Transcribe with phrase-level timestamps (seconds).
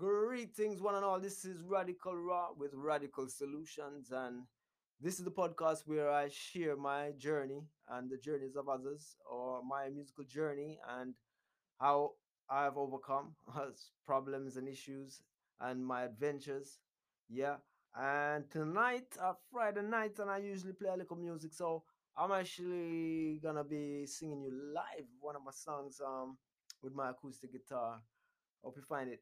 [0.00, 1.20] Greetings, one and all.
[1.20, 4.44] This is Radical Raw with Radical Solutions, and
[4.98, 9.62] this is the podcast where I share my journey and the journeys of others, or
[9.62, 11.12] my musical journey, and
[11.78, 12.12] how
[12.48, 13.34] I've overcome
[14.06, 15.20] problems and issues
[15.60, 16.78] and my adventures.
[17.28, 17.56] Yeah,
[17.94, 21.82] and tonight, uh, Friday night, and I usually play a little music, so
[22.16, 26.38] I'm actually gonna be singing you live one of my songs um
[26.82, 28.00] with my acoustic guitar.
[28.64, 29.20] Hope you find it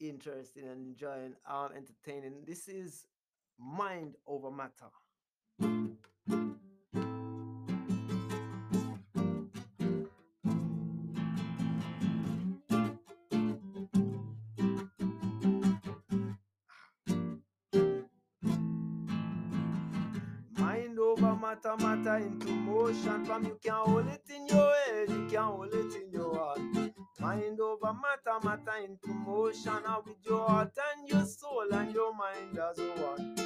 [0.00, 2.44] interesting and enjoying um entertaining.
[2.46, 3.06] This is
[3.58, 4.90] Mind Over Matter.
[20.56, 23.24] Mind over matter, matter into motion.
[23.24, 26.79] From you can't hold it in your head, you can't hold it in your heart.
[27.20, 29.72] Mind over matter, matter into motion.
[29.86, 33.36] And with your heart and your soul and your mind as one.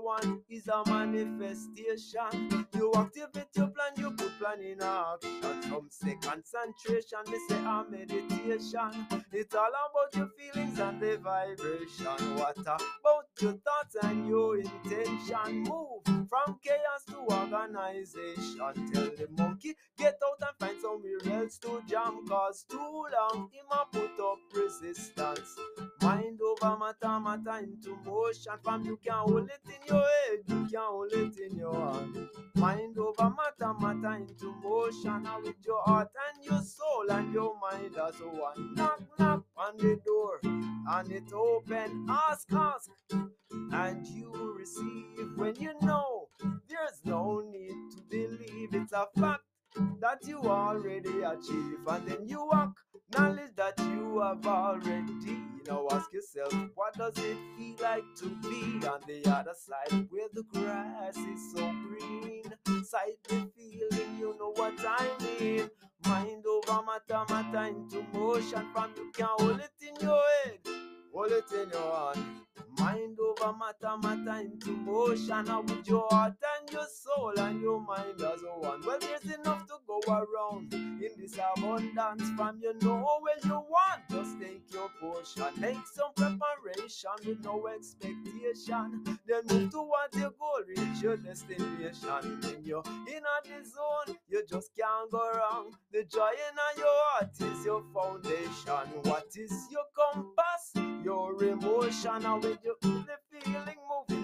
[0.00, 2.66] One is a manifestation.
[2.74, 5.62] You activate your plan, you put plan in action.
[5.68, 9.06] Some say concentration, they say a meditation.
[9.32, 12.36] It's all about your feelings and the vibration.
[12.36, 15.64] What about your thoughts and your intention?
[15.64, 18.92] Move from chaos to organization.
[18.92, 22.24] Tell the monkey, get out and find somewhere else to jam.
[22.28, 25.56] Cause too long, him might put up resistance.
[26.60, 28.52] Over matter, matter into motion.
[28.62, 32.28] From you can hold it in your head, you can hold it in your hand.
[32.54, 35.26] Mind over matter, matter into motion.
[35.26, 38.74] And with your heart and your soul and your mind as one.
[38.74, 42.06] Knock, knock on the door, and it open.
[42.08, 42.90] Ask, ask,
[43.72, 46.28] and you receive when you know
[46.68, 49.42] there's no need to believe it's a fact
[50.00, 52.50] that you already achieve and then you
[52.94, 55.14] acknowledge that you have already
[55.68, 60.28] now ask yourself what does it feel like to be on the other side where
[60.32, 62.42] the grass is so green?
[62.84, 65.68] Sight the feeling you know what i mean.
[66.06, 68.66] Mind over matter matter into motion.
[68.72, 70.58] From you can hold it in your head
[71.12, 72.38] hold it in your hand
[72.78, 75.48] Mind over matter, matter into motion.
[75.48, 78.82] And with your heart and your soul and your mind as one.
[78.86, 80.72] Well, there's enough to go around
[81.38, 82.30] abundance.
[82.36, 85.44] From you know where you want, just take your portion.
[85.60, 89.04] Make some preparation with no expectation.
[89.26, 92.40] Then move towards your goal, reach your destination.
[92.42, 95.72] When you're in the zone, you just can't go wrong.
[95.92, 99.00] The joy in your heart is your foundation.
[99.02, 100.72] What is your compass?
[101.04, 103.78] Your emotion, and with you the feeling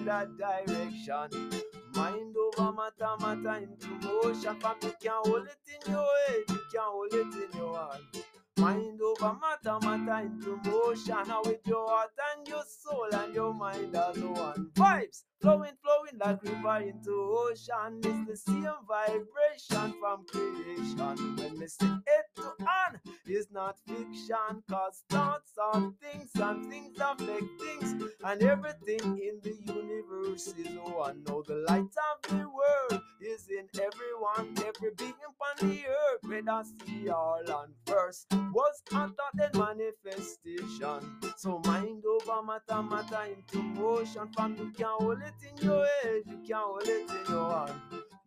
[0.04, 1.50] that direction.
[1.94, 4.58] Mind over matter, matter into motion.
[4.60, 8.24] From you can hold it in your head, you can hold it in your hand.
[8.56, 11.14] Mind over matter, matter into motion.
[11.16, 14.70] And with your heart and your soul and your mind as one.
[14.74, 18.00] Vibes flowing, flowing like river into ocean.
[18.02, 21.36] It's the same vibration from creation.
[21.36, 24.62] When we say head to hand, it's not fiction.
[24.70, 28.04] Cause thoughts are things and things affect things.
[28.24, 31.22] And everything in the universe is one.
[31.24, 36.20] Know the light of the world is in everyone, every being upon the earth.
[36.22, 41.00] Whether see all and first was hotter than manifestation.
[41.36, 44.28] So mind over matter, matter into motion.
[44.34, 47.80] From you can hold it in your head, you can't hold it in your hand.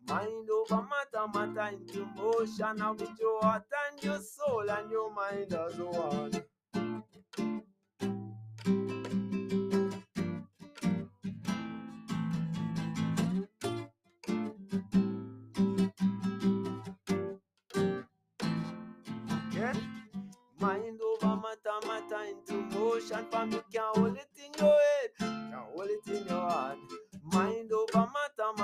[0.08, 2.80] Mind over matter, matter into motion.
[2.82, 6.32] And with your heart and your soul and your mind as one.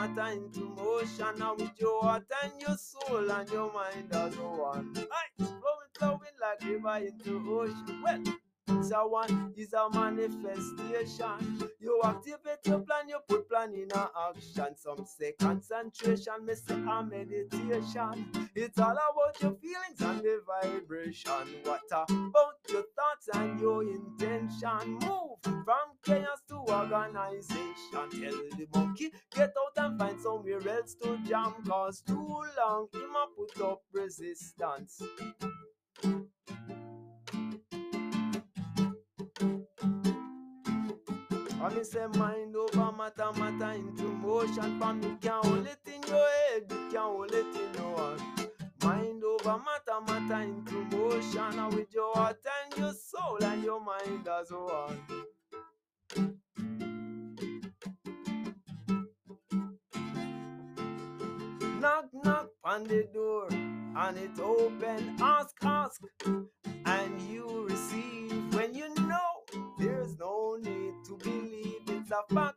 [0.08, 1.42] Matter into motion.
[1.42, 4.92] And with your heart and your soul and your mind as one.
[4.96, 8.02] Aye, flowing, flowing like river into ocean.
[8.02, 8.22] Well,
[8.68, 11.68] it's a one is a manifestation.
[11.80, 14.76] You activate your plan, you put in a action.
[14.76, 18.26] Some say concentration, me say a meditation.
[18.54, 21.62] It's all about your feelings and the vibration.
[21.62, 24.98] What about your thoughts and your intention?
[25.00, 27.74] Move from chaos to organization.
[27.92, 31.54] Tell the monkey, get out and find somewhere else to jam.
[31.66, 35.02] Cause too long, him a put up resistance.
[41.64, 44.78] I me say mind over matter, matter into motion.
[44.78, 48.50] From you can't hold it in your head, you can't hold it in your hand.
[48.82, 51.58] Mind over over matter, matter into motion.
[51.58, 55.00] And with your heart and your soul and your mind as one.
[61.80, 65.16] Knock, knock on the door, and it open.
[65.18, 66.02] Ask, ask,
[66.84, 67.63] and you
[72.14, 72.56] a fact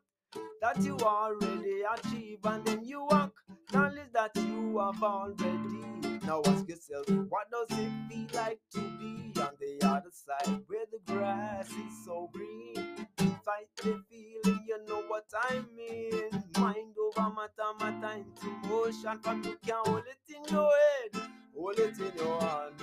[0.61, 3.33] that you already achieve, and then you walk
[3.73, 6.19] knowledge that you have already.
[6.25, 10.85] Now ask yourself, what does it feel like to be on the other side where
[10.91, 13.07] the grass is so green?
[13.17, 16.43] Fight the feeling, you know what I mean.
[16.59, 21.21] Mind over matter, matter into motion, but you can't hold it in your head,
[21.55, 22.73] hold it in your hand.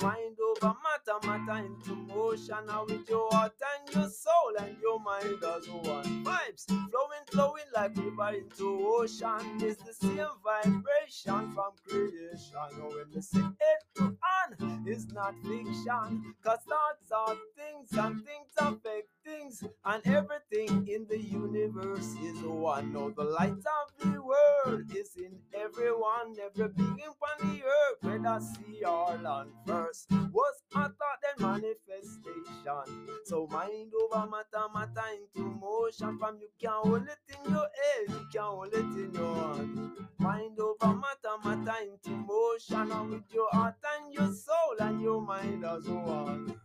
[0.00, 0.33] Mind
[0.64, 5.42] over matter, matter into motion, now with your heart and your soul and your mind
[5.42, 6.24] as one.
[6.24, 9.60] Vibes flowing, flowing like river into ocean.
[9.60, 12.38] It's the same vibration from creation.
[12.78, 16.34] Now when they say it to on, it's not fiction.
[16.42, 19.64] Cause thoughts are things and things affect things.
[19.84, 22.92] And everything in the universe is one.
[22.92, 28.40] Now the light of the world is in everyone, every being on the earth, whether
[28.40, 30.10] sea or land first.
[30.10, 33.08] Was a thought then manifestation.
[33.24, 36.18] So mind over matter, matter into motion.
[36.18, 39.90] From you can hold it in your head, you can hold it in your hand.
[40.18, 42.92] Mind over matter, matter into motion.
[42.92, 46.60] And with your heart and your soul and your mind as one.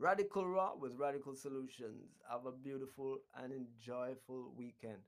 [0.00, 2.16] Radical Raw with Radical Solutions.
[2.28, 5.02] Have a beautiful and enjoyable weekend.